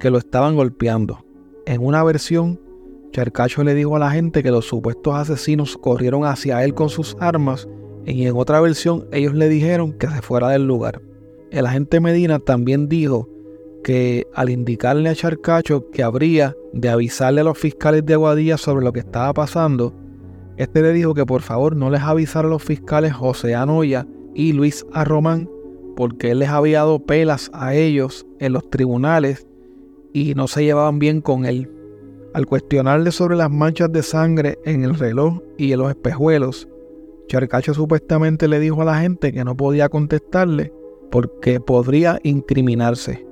que 0.00 0.08
lo 0.08 0.16
estaban 0.16 0.56
golpeando. 0.56 1.22
En 1.66 1.84
una 1.84 2.02
versión, 2.02 2.58
Charcacho 3.12 3.62
le 3.62 3.74
dijo 3.74 3.94
a 3.94 3.98
la 3.98 4.10
gente 4.10 4.42
que 4.42 4.50
los 4.50 4.64
supuestos 4.64 5.14
asesinos 5.14 5.76
corrieron 5.76 6.24
hacia 6.24 6.64
él 6.64 6.72
con 6.72 6.88
sus 6.88 7.14
armas 7.20 7.68
y 8.06 8.26
en 8.26 8.36
otra 8.36 8.60
versión 8.60 9.06
ellos 9.12 9.34
le 9.34 9.48
dijeron 9.48 9.92
que 9.92 10.06
se 10.06 10.22
fuera 10.22 10.50
del 10.50 10.66
lugar. 10.66 11.02
El 11.50 11.66
agente 11.66 12.00
Medina 12.00 12.38
también 12.38 12.88
dijo 12.88 13.28
que 13.82 14.26
al 14.34 14.50
indicarle 14.50 15.08
a 15.08 15.14
Charcacho 15.14 15.90
que 15.90 16.02
habría 16.02 16.56
de 16.72 16.88
avisarle 16.88 17.40
a 17.40 17.44
los 17.44 17.58
fiscales 17.58 18.04
de 18.06 18.14
Aguadilla 18.14 18.56
sobre 18.56 18.84
lo 18.84 18.92
que 18.92 19.00
estaba 19.00 19.32
pasando, 19.34 19.94
este 20.56 20.82
le 20.82 20.92
dijo 20.92 21.14
que 21.14 21.26
por 21.26 21.42
favor 21.42 21.76
no 21.76 21.90
les 21.90 22.02
avisara 22.02 22.48
a 22.48 22.50
los 22.50 22.62
fiscales 22.62 23.12
José 23.12 23.54
Anoya 23.54 24.06
y 24.34 24.52
Luis 24.52 24.86
Arromán 24.92 25.48
porque 25.96 26.30
él 26.30 26.40
les 26.40 26.50
había 26.50 26.78
dado 26.78 27.00
pelas 27.00 27.50
a 27.54 27.74
ellos 27.74 28.26
en 28.38 28.52
los 28.52 28.68
tribunales 28.70 29.46
y 30.12 30.34
no 30.34 30.46
se 30.46 30.62
llevaban 30.62 30.98
bien 30.98 31.20
con 31.20 31.46
él. 31.46 31.72
Al 32.34 32.46
cuestionarle 32.46 33.10
sobre 33.10 33.36
las 33.36 33.50
manchas 33.50 33.90
de 33.90 34.02
sangre 34.02 34.58
en 34.64 34.84
el 34.84 34.94
reloj 34.94 35.40
y 35.56 35.72
en 35.72 35.78
los 35.78 35.88
espejuelos, 35.88 36.68
Charcacho 37.26 37.74
supuestamente 37.74 38.46
le 38.46 38.60
dijo 38.60 38.82
a 38.82 38.84
la 38.84 39.00
gente 39.00 39.32
que 39.32 39.44
no 39.44 39.56
podía 39.56 39.88
contestarle 39.88 40.72
porque 41.10 41.60
podría 41.60 42.20
incriminarse. 42.22 43.26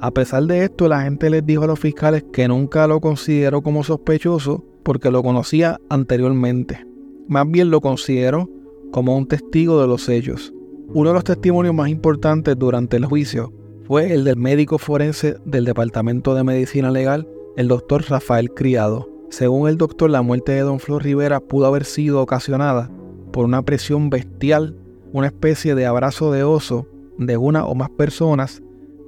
A 0.00 0.10
pesar 0.10 0.44
de 0.44 0.64
esto, 0.64 0.88
la 0.88 1.02
gente 1.02 1.30
les 1.30 1.44
dijo 1.46 1.64
a 1.64 1.68
los 1.68 1.78
fiscales 1.78 2.24
que 2.32 2.48
nunca 2.48 2.86
lo 2.86 3.00
consideró 3.00 3.62
como 3.62 3.84
sospechoso 3.84 4.64
porque 4.82 5.10
lo 5.10 5.22
conocía 5.22 5.80
anteriormente. 5.88 6.86
Más 7.28 7.48
bien 7.50 7.70
lo 7.70 7.80
consideró 7.80 8.48
como 8.92 9.16
un 9.16 9.26
testigo 9.26 9.80
de 9.80 9.86
los 9.86 10.08
hechos. 10.08 10.52
Uno 10.88 11.10
de 11.10 11.14
los 11.14 11.24
testimonios 11.24 11.74
más 11.74 11.88
importantes 11.88 12.58
durante 12.58 12.96
el 12.96 13.06
juicio 13.06 13.52
fue 13.84 14.12
el 14.12 14.24
del 14.24 14.36
médico 14.36 14.78
forense 14.78 15.36
del 15.44 15.64
Departamento 15.64 16.34
de 16.34 16.44
Medicina 16.44 16.90
Legal, 16.90 17.28
el 17.56 17.68
doctor 17.68 18.04
Rafael 18.08 18.50
Criado. 18.52 19.08
Según 19.30 19.68
el 19.68 19.76
doctor, 19.76 20.10
la 20.10 20.22
muerte 20.22 20.52
de 20.52 20.60
don 20.60 20.78
Flor 20.78 21.02
Rivera 21.02 21.40
pudo 21.40 21.66
haber 21.66 21.84
sido 21.84 22.20
ocasionada 22.22 22.90
por 23.36 23.44
una 23.44 23.60
presión 23.60 24.08
bestial, 24.08 24.74
una 25.12 25.26
especie 25.26 25.74
de 25.74 25.84
abrazo 25.84 26.32
de 26.32 26.42
oso 26.42 26.86
de 27.18 27.36
una 27.36 27.66
o 27.66 27.74
más 27.74 27.90
personas 27.90 28.62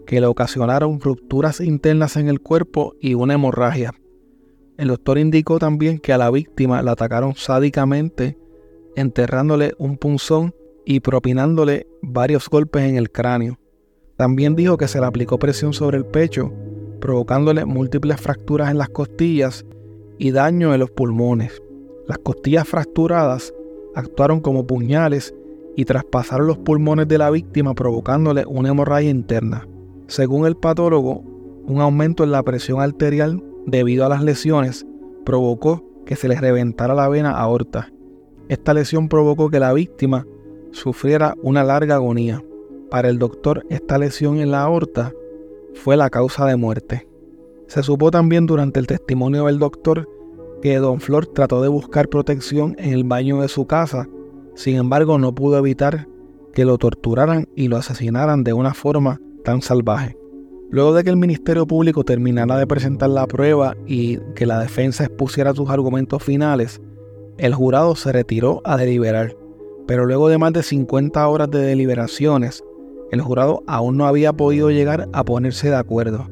que 0.06 0.20
le 0.20 0.26
ocasionaron 0.26 1.00
rupturas 1.00 1.62
internas 1.62 2.14
en 2.18 2.28
el 2.28 2.38
cuerpo 2.38 2.94
y 3.00 3.14
una 3.14 3.32
hemorragia. 3.32 3.94
El 4.76 4.88
doctor 4.88 5.16
indicó 5.16 5.58
también 5.58 5.98
que 5.98 6.12
a 6.12 6.18
la 6.18 6.30
víctima 6.30 6.82
la 6.82 6.90
atacaron 6.90 7.36
sádicamente, 7.36 8.36
enterrándole 8.96 9.72
un 9.78 9.96
punzón 9.96 10.54
y 10.84 11.00
propinándole 11.00 11.86
varios 12.02 12.50
golpes 12.50 12.82
en 12.82 12.96
el 12.96 13.10
cráneo. 13.10 13.58
También 14.18 14.54
dijo 14.56 14.76
que 14.76 14.88
se 14.88 15.00
le 15.00 15.06
aplicó 15.06 15.38
presión 15.38 15.72
sobre 15.72 15.96
el 15.96 16.04
pecho, 16.04 16.52
provocándole 17.00 17.64
múltiples 17.64 18.20
fracturas 18.20 18.70
en 18.70 18.76
las 18.76 18.90
costillas 18.90 19.64
y 20.18 20.32
daño 20.32 20.74
en 20.74 20.80
los 20.80 20.90
pulmones. 20.90 21.62
Las 22.06 22.18
costillas 22.18 22.68
fracturadas 22.68 23.54
actuaron 23.98 24.38
como 24.40 24.64
puñales 24.64 25.34
y 25.76 25.84
traspasaron 25.84 26.46
los 26.46 26.58
pulmones 26.58 27.08
de 27.08 27.18
la 27.18 27.30
víctima 27.30 27.74
provocándole 27.74 28.44
una 28.46 28.68
hemorragia 28.68 29.10
interna. 29.10 29.66
Según 30.06 30.46
el 30.46 30.56
patólogo, 30.56 31.24
un 31.66 31.80
aumento 31.80 32.22
en 32.22 32.30
la 32.30 32.44
presión 32.44 32.80
arterial 32.80 33.42
debido 33.66 34.06
a 34.06 34.08
las 34.08 34.22
lesiones 34.22 34.86
provocó 35.24 35.84
que 36.06 36.14
se 36.14 36.28
le 36.28 36.36
reventara 36.36 36.94
la 36.94 37.08
vena 37.08 37.32
aorta. 37.32 37.92
Esta 38.48 38.72
lesión 38.72 39.08
provocó 39.08 39.50
que 39.50 39.58
la 39.58 39.72
víctima 39.72 40.24
sufriera 40.70 41.34
una 41.42 41.64
larga 41.64 41.96
agonía. 41.96 42.42
Para 42.90 43.08
el 43.08 43.18
doctor, 43.18 43.66
esta 43.68 43.98
lesión 43.98 44.38
en 44.38 44.52
la 44.52 44.62
aorta 44.62 45.12
fue 45.74 45.96
la 45.96 46.08
causa 46.08 46.46
de 46.46 46.56
muerte. 46.56 47.08
Se 47.66 47.82
supo 47.82 48.12
también 48.12 48.46
durante 48.46 48.78
el 48.78 48.86
testimonio 48.86 49.46
del 49.46 49.58
doctor 49.58 50.08
que 50.62 50.76
Don 50.78 51.00
Flor 51.00 51.26
trató 51.26 51.62
de 51.62 51.68
buscar 51.68 52.08
protección 52.08 52.74
en 52.78 52.92
el 52.92 53.04
baño 53.04 53.40
de 53.40 53.48
su 53.48 53.66
casa, 53.66 54.08
sin 54.54 54.76
embargo 54.76 55.18
no 55.18 55.34
pudo 55.34 55.58
evitar 55.58 56.08
que 56.52 56.64
lo 56.64 56.78
torturaran 56.78 57.48
y 57.54 57.68
lo 57.68 57.76
asesinaran 57.76 58.44
de 58.44 58.52
una 58.52 58.74
forma 58.74 59.20
tan 59.44 59.62
salvaje. 59.62 60.16
Luego 60.70 60.92
de 60.92 61.04
que 61.04 61.10
el 61.10 61.16
Ministerio 61.16 61.66
Público 61.66 62.04
terminara 62.04 62.58
de 62.58 62.66
presentar 62.66 63.10
la 63.10 63.26
prueba 63.26 63.74
y 63.86 64.18
que 64.34 64.44
la 64.44 64.60
defensa 64.60 65.04
expusiera 65.04 65.54
sus 65.54 65.70
argumentos 65.70 66.22
finales, 66.22 66.80
el 67.38 67.54
jurado 67.54 67.94
se 67.94 68.12
retiró 68.12 68.60
a 68.64 68.76
deliberar. 68.76 69.34
Pero 69.86 70.04
luego 70.04 70.28
de 70.28 70.36
más 70.36 70.52
de 70.52 70.62
50 70.62 71.26
horas 71.26 71.50
de 71.50 71.60
deliberaciones, 71.60 72.62
el 73.10 73.22
jurado 73.22 73.62
aún 73.66 73.96
no 73.96 74.06
había 74.06 74.34
podido 74.34 74.70
llegar 74.70 75.08
a 75.14 75.24
ponerse 75.24 75.70
de 75.70 75.76
acuerdo. 75.76 76.26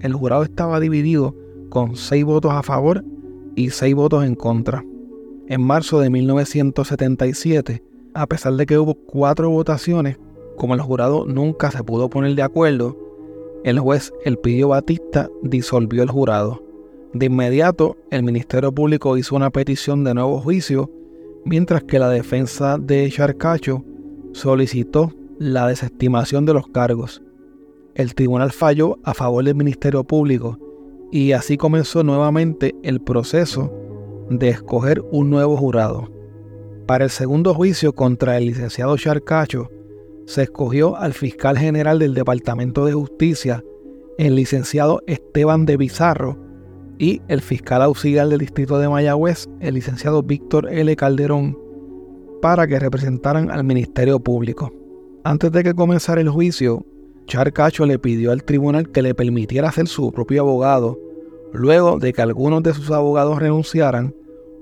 El 0.00 0.12
jurado 0.12 0.44
estaba 0.44 0.78
dividido 0.78 1.34
con 1.68 1.96
6 1.96 2.24
votos 2.24 2.52
a 2.52 2.62
favor 2.62 3.04
y 3.54 3.70
6 3.70 3.94
votos 3.94 4.24
en 4.24 4.34
contra. 4.34 4.84
En 5.48 5.60
marzo 5.60 6.00
de 6.00 6.10
1977, 6.10 7.82
a 8.14 8.26
pesar 8.26 8.54
de 8.54 8.66
que 8.66 8.78
hubo 8.78 8.94
cuatro 8.94 9.50
votaciones, 9.50 10.18
como 10.56 10.74
el 10.74 10.80
jurado 10.80 11.26
nunca 11.26 11.70
se 11.70 11.82
pudo 11.82 12.08
poner 12.08 12.34
de 12.34 12.42
acuerdo, 12.42 12.96
el 13.64 13.78
juez 13.78 14.12
Elpidio 14.24 14.68
Batista 14.68 15.28
disolvió 15.42 16.02
el 16.02 16.10
jurado. 16.10 16.62
De 17.12 17.26
inmediato, 17.26 17.96
el 18.10 18.22
Ministerio 18.22 18.72
Público 18.72 19.16
hizo 19.16 19.36
una 19.36 19.50
petición 19.50 20.04
de 20.04 20.14
nuevo 20.14 20.40
juicio, 20.40 20.90
mientras 21.44 21.84
que 21.84 21.98
la 21.98 22.08
defensa 22.08 22.78
de 22.78 23.10
Charcacho 23.10 23.84
solicitó 24.32 25.12
la 25.38 25.66
desestimación 25.66 26.46
de 26.46 26.54
los 26.54 26.68
cargos. 26.68 27.22
El 27.94 28.14
tribunal 28.14 28.52
falló 28.52 28.98
a 29.04 29.12
favor 29.12 29.44
del 29.44 29.54
Ministerio 29.54 30.04
Público 30.04 30.58
y 31.12 31.32
así 31.32 31.58
comenzó 31.58 32.02
nuevamente 32.02 32.74
el 32.82 33.00
proceso 33.00 33.70
de 34.30 34.48
escoger 34.48 35.02
un 35.12 35.28
nuevo 35.28 35.58
jurado. 35.58 36.10
Para 36.86 37.04
el 37.04 37.10
segundo 37.10 37.52
juicio 37.52 37.92
contra 37.92 38.38
el 38.38 38.46
licenciado 38.46 38.96
Charcacho, 38.96 39.68
se 40.24 40.44
escogió 40.44 40.96
al 40.96 41.12
fiscal 41.12 41.58
general 41.58 41.98
del 41.98 42.14
Departamento 42.14 42.86
de 42.86 42.94
Justicia, 42.94 43.62
el 44.16 44.36
licenciado 44.36 45.02
Esteban 45.06 45.66
de 45.66 45.76
Bizarro, 45.76 46.38
y 46.98 47.20
el 47.28 47.42
fiscal 47.42 47.82
auxiliar 47.82 48.28
del 48.28 48.38
Distrito 48.38 48.78
de 48.78 48.88
Mayagüez, 48.88 49.48
el 49.60 49.74
licenciado 49.74 50.22
Víctor 50.22 50.72
L. 50.72 50.96
Calderón, 50.96 51.58
para 52.40 52.66
que 52.66 52.78
representaran 52.78 53.50
al 53.50 53.64
Ministerio 53.64 54.18
Público. 54.18 54.72
Antes 55.24 55.52
de 55.52 55.62
que 55.62 55.74
comenzara 55.74 56.22
el 56.22 56.30
juicio, 56.30 56.86
Charcacho 57.26 57.86
le 57.86 57.98
pidió 57.98 58.32
al 58.32 58.44
tribunal 58.44 58.90
que 58.90 59.02
le 59.02 59.14
permitiera 59.14 59.70
ser 59.72 59.88
su 59.88 60.10
propio 60.10 60.42
abogado, 60.42 60.98
luego 61.52 61.98
de 61.98 62.12
que 62.12 62.22
algunos 62.22 62.62
de 62.62 62.74
sus 62.74 62.90
abogados 62.90 63.38
renunciaran 63.38 64.14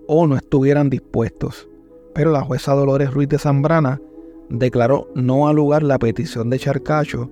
o 0.06 0.26
no 0.26 0.36
estuvieran 0.36 0.90
dispuestos. 0.90 1.68
Pero 2.14 2.32
la 2.32 2.42
jueza 2.42 2.74
Dolores 2.74 3.12
Ruiz 3.12 3.28
de 3.28 3.38
Zambrana 3.38 4.00
declaró 4.48 5.08
no 5.14 5.48
alugar 5.48 5.82
la 5.82 5.98
petición 5.98 6.50
de 6.50 6.58
Charcacho 6.58 7.30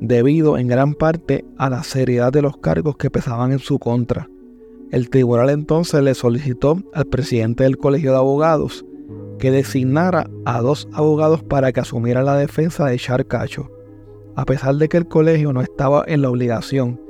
debido 0.00 0.56
en 0.56 0.68
gran 0.68 0.94
parte 0.94 1.44
a 1.58 1.68
la 1.68 1.82
seriedad 1.82 2.32
de 2.32 2.42
los 2.42 2.56
cargos 2.56 2.96
que 2.96 3.10
pesaban 3.10 3.52
en 3.52 3.58
su 3.58 3.78
contra. 3.78 4.28
El 4.90 5.10
tribunal 5.10 5.50
entonces 5.50 6.02
le 6.02 6.14
solicitó 6.14 6.78
al 6.94 7.06
presidente 7.06 7.64
del 7.64 7.76
Colegio 7.76 8.12
de 8.12 8.18
Abogados 8.18 8.84
que 9.38 9.50
designara 9.50 10.28
a 10.44 10.60
dos 10.60 10.88
abogados 10.92 11.42
para 11.42 11.72
que 11.72 11.80
asumieran 11.80 12.26
la 12.26 12.36
defensa 12.36 12.86
de 12.86 12.98
Charcacho. 12.98 13.70
A 14.36 14.44
pesar 14.44 14.76
de 14.76 14.88
que 14.88 14.96
el 14.96 15.08
colegio 15.08 15.52
no 15.52 15.60
estaba 15.60 16.04
en 16.06 16.22
la 16.22 16.30
obligación 16.30 17.00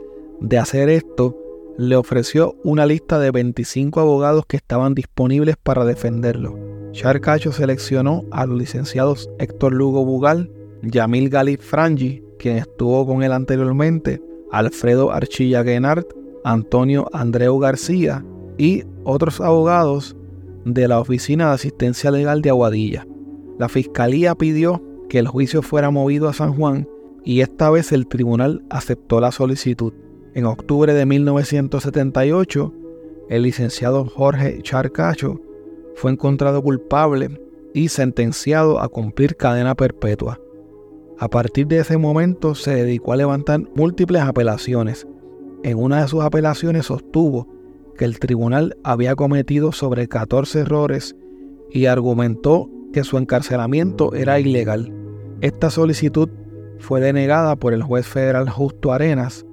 de 0.41 0.59
hacer 0.59 0.89
esto, 0.89 1.37
le 1.81 1.97
ofreció 1.97 2.57
una 2.63 2.85
lista 2.85 3.19
de 3.19 3.31
25 3.31 4.01
abogados 4.01 4.45
que 4.47 4.59
estaban 4.59 4.95
disponibles 4.95 5.57
para 5.57 5.87
defenderlo. 5.87 6.59
Charcacho 6.93 7.53
seleccionó 7.53 8.23
a 8.31 8.45
los 8.45 8.59
licenciados 8.59 9.31
Héctor 9.39 9.73
Lugo 9.73 10.05
Bugal, 10.05 10.51
Yamil 10.83 11.31
Galip 11.31 11.63
Frangi, 11.63 12.23
quien 12.39 12.59
estuvo 12.59 13.07
con 13.07 13.23
él 13.23 13.33
anteriormente, 13.33 14.21
Alfredo 14.53 15.11
Archilla 15.11 15.63
Guenart, 15.63 16.07
Antonio 16.45 17.09
Andreu 17.15 17.59
García 17.59 18.27
y 18.59 18.85
otros 19.05 19.41
abogados 19.41 20.15
de 20.67 20.87
la 20.87 21.01
Oficina 21.01 21.49
de 21.49 21.55
Asistencia 21.55 22.11
Legal 22.11 22.43
de 22.43 22.51
Aguadilla. 22.51 23.07
La 23.59 23.71
fiscalía 23.71 24.35
pidió 24.35 24.83
que 25.09 25.19
el 25.19 25.29
juicio 25.29 25.63
fuera 25.63 25.91
movido 25.91 26.29
a 26.29 26.35
San 26.35 26.53
Juan 26.53 26.87
y 27.25 27.41
esta 27.41 27.71
vez 27.71 27.91
el 27.93 28.07
tribunal 28.07 28.63
aceptó 28.69 29.19
la 29.19 29.33
solicitud. 29.33 29.95
En 30.33 30.47
octubre 30.47 30.95
de 30.95 31.07
1978, 31.07 32.73
el 33.31 33.43
licenciado 33.43 34.05
Jorge 34.05 34.61
Charcacho 34.63 35.41
fue 35.97 36.13
encontrado 36.13 36.63
culpable 36.63 37.41
y 37.75 37.89
sentenciado 37.89 38.81
a 38.81 38.89
cumplir 38.89 39.37
cadena 39.37 39.75
perpetua. 39.75 40.41
A 41.19 41.29
partir 41.29 41.67
de 41.67 41.79
ese 41.79 41.99
momento 41.99 42.55
se 42.55 42.77
dedicó 42.77 43.13
a 43.13 43.17
levantar 43.17 43.63
múltiples 43.75 44.23
apelaciones. 44.23 45.07
En 45.65 45.79
una 45.79 46.03
de 46.03 46.09
sus 46.09 46.23
apelaciones 46.23 46.87
sostuvo 46.87 47.49
que 47.99 48.05
el 48.05 48.21
tribunal 48.21 48.77
había 48.85 49.17
cometido 49.17 49.73
sobre 49.73 50.07
14 50.07 50.61
errores 50.61 51.17
y 51.73 51.87
argumentó 51.87 52.71
que 52.93 53.03
su 53.03 53.19
encarcelamiento 53.19 54.15
era 54.15 54.39
ilegal. 54.39 54.95
Esta 55.41 55.71
solicitud 55.71 56.29
fue 56.79 57.01
denegada 57.01 57.57
por 57.57 57.75
el 57.75 57.83
juez 57.83 58.07
federal 58.07 58.49
Justo 58.49 58.93
Arenas 58.93 59.45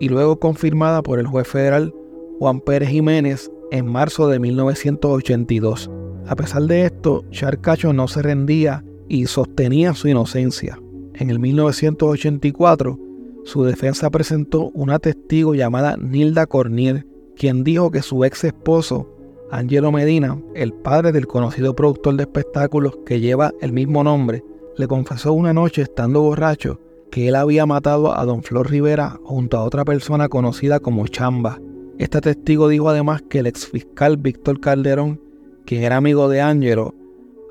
y 0.00 0.08
luego 0.08 0.38
confirmada 0.38 1.02
por 1.02 1.18
el 1.18 1.26
juez 1.26 1.46
federal 1.46 1.94
Juan 2.38 2.60
Pérez 2.60 2.88
Jiménez 2.88 3.50
en 3.70 3.86
marzo 3.86 4.28
de 4.28 4.38
1982. 4.38 5.90
A 6.26 6.36
pesar 6.36 6.62
de 6.62 6.86
esto, 6.86 7.24
Charcacho 7.30 7.92
no 7.92 8.08
se 8.08 8.22
rendía 8.22 8.84
y 9.08 9.26
sostenía 9.26 9.94
su 9.94 10.08
inocencia. 10.08 10.80
En 11.14 11.30
el 11.30 11.38
1984, 11.38 12.98
su 13.44 13.64
defensa 13.64 14.10
presentó 14.10 14.70
una 14.70 14.98
testigo 14.98 15.54
llamada 15.54 15.96
Nilda 15.96 16.46
Cornier, 16.46 17.06
quien 17.36 17.62
dijo 17.62 17.90
que 17.90 18.02
su 18.02 18.24
ex 18.24 18.44
esposo, 18.44 19.10
Angelo 19.50 19.92
Medina, 19.92 20.40
el 20.54 20.72
padre 20.72 21.12
del 21.12 21.26
conocido 21.26 21.76
productor 21.76 22.16
de 22.16 22.22
espectáculos 22.22 22.98
que 23.04 23.20
lleva 23.20 23.52
el 23.60 23.72
mismo 23.72 24.02
nombre, 24.02 24.42
le 24.76 24.88
confesó 24.88 25.32
una 25.32 25.52
noche 25.52 25.82
estando 25.82 26.22
borracho 26.22 26.80
que 27.14 27.28
él 27.28 27.36
había 27.36 27.64
matado 27.64 28.18
a 28.18 28.24
don 28.24 28.42
Flor 28.42 28.68
Rivera 28.68 29.20
junto 29.22 29.56
a 29.56 29.62
otra 29.62 29.84
persona 29.84 30.28
conocida 30.28 30.80
como 30.80 31.06
Chamba. 31.06 31.60
Este 31.96 32.20
testigo 32.20 32.66
dijo 32.66 32.88
además 32.88 33.22
que 33.30 33.38
el 33.38 33.46
ex 33.46 33.68
fiscal 33.68 34.16
Víctor 34.16 34.58
Calderón, 34.58 35.20
quien 35.64 35.84
era 35.84 35.96
amigo 35.96 36.28
de 36.28 36.40
Angelo, 36.40 36.92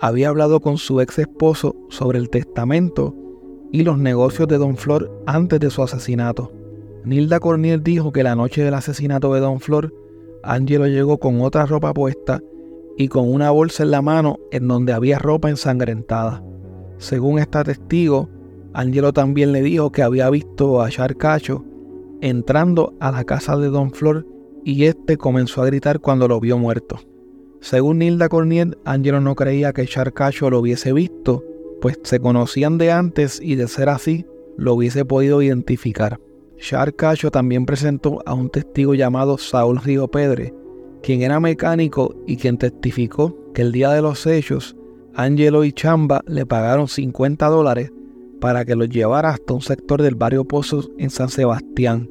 había 0.02 0.28
hablado 0.28 0.60
con 0.60 0.78
su 0.78 1.00
ex 1.00 1.18
esposo 1.18 1.78
sobre 1.88 2.20
el 2.20 2.30
testamento 2.30 3.16
y 3.72 3.84
los 3.84 3.98
negocios 3.98 4.50
de 4.50 4.58
Don 4.58 4.76
Flor 4.76 5.10
antes 5.28 5.62
de 5.62 5.70
su 5.70 5.82
asesinato. 5.82 6.52
Nilda 7.06 7.40
Corniel 7.40 7.84
dijo 7.84 8.12
que 8.12 8.24
la 8.24 8.36
noche 8.36 8.66
del 8.66 8.74
asesinato 8.74 9.34
de 9.34 9.40
Don 9.40 9.62
Flor, 9.62 9.94
Angelo 10.44 10.88
llegó 10.88 11.20
con 11.20 11.40
otra 11.40 11.66
ropa 11.66 11.94
puesta 11.94 12.42
y 12.98 13.08
con 13.08 13.34
una 13.34 13.50
bolsa 13.50 13.84
en 13.84 13.92
la 13.92 14.02
mano 14.02 14.40
en 14.52 14.68
donde 14.68 14.92
había 14.92 15.20
ropa 15.20 15.50
ensangrentada. 15.50 16.44
Según 16.98 17.40
esta 17.40 17.64
testigo, 17.64 18.28
Angelo 18.74 19.14
también 19.14 19.52
le 19.52 19.62
dijo 19.62 19.92
que 19.92 20.04
había 20.04 20.30
visto 20.30 20.82
a 20.82 20.90
Charcacho 20.90 21.64
entrando 22.22 22.94
a 23.00 23.12
la 23.12 23.24
casa 23.24 23.58
de 23.58 23.68
Don 23.68 23.92
Flor 23.92 24.26
y 24.64 24.86
este 24.86 25.18
comenzó 25.18 25.62
a 25.62 25.66
gritar 25.66 26.00
cuando 26.00 26.28
lo 26.28 26.40
vio 26.40 26.58
muerto. 26.58 27.00
Según 27.60 28.00
Nilda 28.00 28.30
Corniel, 28.30 28.78
Angelo 28.86 29.22
no 29.22 29.36
creía 29.36 29.74
que 29.74 29.86
Charcacho 29.86 30.50
lo 30.50 30.60
hubiese 30.60 30.94
visto 30.94 31.44
pues 31.84 32.00
se 32.04 32.22
conocían 32.22 32.78
de 32.78 32.94
antes 32.94 33.42
y 33.44 33.56
de 33.56 33.68
ser 33.68 33.90
así, 33.90 34.26
lo 34.56 34.76
hubiese 34.76 35.04
podido 35.04 35.42
identificar. 35.42 36.18
Char 36.58 36.96
Cacho 36.96 37.30
también 37.30 37.66
presentó 37.66 38.22
a 38.26 38.34
un 38.34 38.50
testigo 38.50 38.94
llamado 38.94 39.38
Saúl 39.38 39.82
Río 39.82 40.08
Pedre, 40.08 40.54
quien 41.02 41.24
era 41.24 41.42
mecánico 41.42 42.16
y 42.26 42.38
quien 42.38 42.58
testificó 42.58 43.52
que 43.54 43.64
el 43.64 43.74
día 43.74 43.90
de 43.90 44.02
los 44.02 44.26
hechos, 44.26 44.78
Angelo 45.14 45.66
y 45.66 45.74
Chamba 45.74 46.24
le 46.26 46.46
pagaron 46.46 46.88
50 46.88 47.48
dólares 47.48 47.92
para 48.40 48.66
que 48.66 48.76
los 48.76 48.90
llevara 48.90 49.30
hasta 49.30 49.54
un 49.54 49.62
sector 49.62 50.02
del 50.02 50.16
barrio 50.16 50.46
Pozos 50.46 50.92
en 50.98 51.10
San 51.10 51.30
Sebastián. 51.30 52.10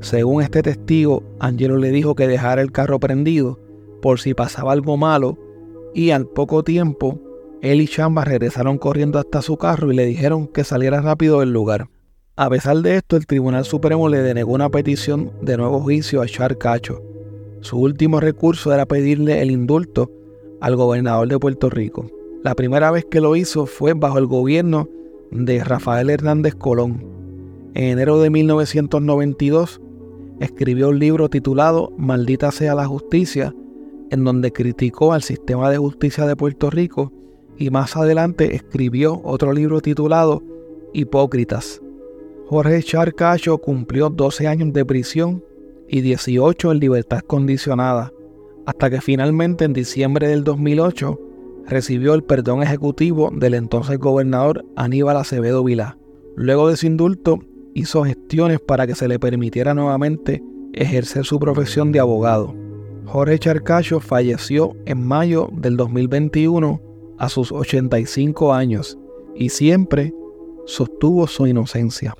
Según 0.00 0.42
este 0.42 0.62
testigo, 0.62 1.22
Angelo 1.38 1.76
le 1.76 1.90
dijo 1.90 2.14
que 2.14 2.26
dejara 2.26 2.62
el 2.62 2.72
carro 2.72 2.98
prendido 2.98 3.60
por 4.00 4.20
si 4.20 4.34
pasaba 4.34 4.72
algo 4.72 4.96
malo 4.96 5.38
y 5.94 6.10
al 6.10 6.26
poco 6.26 6.62
tiempo 6.64 7.20
él 7.62 7.80
y 7.80 7.86
Chamba 7.86 8.24
regresaron 8.24 8.76
corriendo 8.76 9.20
hasta 9.20 9.40
su 9.40 9.56
carro 9.56 9.92
y 9.92 9.96
le 9.96 10.04
dijeron 10.04 10.48
que 10.48 10.64
saliera 10.64 11.00
rápido 11.00 11.40
del 11.40 11.52
lugar. 11.52 11.88
A 12.34 12.50
pesar 12.50 12.78
de 12.78 12.96
esto, 12.96 13.16
el 13.16 13.26
Tribunal 13.26 13.64
Supremo 13.64 14.08
le 14.08 14.20
denegó 14.20 14.52
una 14.52 14.68
petición 14.68 15.30
de 15.42 15.56
nuevo 15.56 15.78
juicio 15.80 16.22
a 16.22 16.26
Char 16.26 16.58
Cacho. 16.58 17.00
Su 17.60 17.78
último 17.78 18.18
recurso 18.18 18.74
era 18.74 18.86
pedirle 18.86 19.40
el 19.40 19.52
indulto 19.52 20.10
al 20.60 20.74
gobernador 20.74 21.28
de 21.28 21.38
Puerto 21.38 21.70
Rico. 21.70 22.10
La 22.42 22.56
primera 22.56 22.90
vez 22.90 23.04
que 23.04 23.20
lo 23.20 23.36
hizo 23.36 23.66
fue 23.66 23.92
bajo 23.94 24.18
el 24.18 24.26
gobierno 24.26 24.88
de 25.32 25.64
Rafael 25.64 26.10
Hernández 26.10 26.54
Colón. 26.54 27.04
En 27.74 27.84
enero 27.84 28.20
de 28.20 28.30
1992 28.30 29.80
escribió 30.40 30.90
un 30.90 30.98
libro 30.98 31.28
titulado 31.28 31.92
Maldita 31.96 32.52
sea 32.52 32.74
la 32.74 32.86
justicia, 32.86 33.54
en 34.10 34.24
donde 34.24 34.52
criticó 34.52 35.12
al 35.12 35.22
sistema 35.22 35.70
de 35.70 35.78
justicia 35.78 36.26
de 36.26 36.36
Puerto 36.36 36.70
Rico 36.70 37.12
y 37.56 37.70
más 37.70 37.96
adelante 37.96 38.54
escribió 38.54 39.20
otro 39.24 39.52
libro 39.52 39.80
titulado 39.80 40.42
Hipócritas. 40.92 41.80
Jorge 42.46 42.82
Charcacho 42.82 43.58
cumplió 43.58 44.10
12 44.10 44.46
años 44.46 44.72
de 44.72 44.84
prisión 44.84 45.42
y 45.88 46.02
18 46.02 46.72
en 46.72 46.78
libertad 46.78 47.20
condicionada, 47.20 48.12
hasta 48.66 48.90
que 48.90 49.00
finalmente 49.00 49.64
en 49.64 49.72
diciembre 49.72 50.28
del 50.28 50.44
2008 50.44 51.31
recibió 51.66 52.14
el 52.14 52.24
perdón 52.24 52.62
ejecutivo 52.62 53.30
del 53.32 53.54
entonces 53.54 53.98
gobernador 53.98 54.64
Aníbal 54.76 55.16
Acevedo 55.16 55.64
Vilá. 55.64 55.98
Luego 56.36 56.68
de 56.68 56.76
su 56.76 56.86
indulto, 56.86 57.40
hizo 57.74 58.04
gestiones 58.04 58.60
para 58.60 58.86
que 58.86 58.94
se 58.94 59.08
le 59.08 59.18
permitiera 59.18 59.74
nuevamente 59.74 60.42
ejercer 60.72 61.24
su 61.24 61.38
profesión 61.38 61.92
de 61.92 62.00
abogado. 62.00 62.54
Jorge 63.06 63.38
Charcacho 63.38 64.00
falleció 64.00 64.76
en 64.86 65.06
mayo 65.06 65.50
del 65.52 65.76
2021 65.76 66.80
a 67.18 67.28
sus 67.28 67.52
85 67.52 68.52
años 68.52 68.98
y 69.34 69.48
siempre 69.48 70.12
sostuvo 70.66 71.26
su 71.26 71.46
inocencia. 71.46 72.14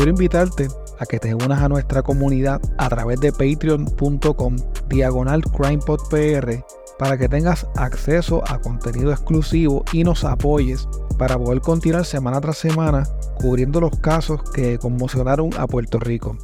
Quiero 0.00 0.12
invitarte 0.12 0.68
a 0.98 1.04
que 1.04 1.18
te 1.18 1.34
unas 1.34 1.60
a 1.60 1.68
nuestra 1.68 2.00
comunidad 2.00 2.58
a 2.78 2.88
través 2.88 3.20
de 3.20 3.32
patreon.com 3.32 4.56
diagonal 4.88 5.42
crimepodpr 5.42 6.64
para 6.98 7.18
que 7.18 7.28
tengas 7.28 7.66
acceso 7.76 8.42
a 8.48 8.62
contenido 8.62 9.12
exclusivo 9.12 9.84
y 9.92 10.02
nos 10.02 10.24
apoyes 10.24 10.88
para 11.18 11.36
poder 11.36 11.60
continuar 11.60 12.06
semana 12.06 12.40
tras 12.40 12.56
semana 12.56 13.06
cubriendo 13.42 13.78
los 13.78 13.94
casos 13.98 14.40
que 14.54 14.78
conmocionaron 14.78 15.50
a 15.58 15.66
Puerto 15.66 15.98
Rico. 15.98 16.34